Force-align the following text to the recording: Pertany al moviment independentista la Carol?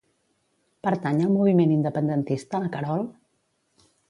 Pertany 0.87 1.21
al 1.25 1.31
moviment 1.35 1.75
independentista 1.75 2.63
la 2.65 2.73
Carol? 2.79 3.05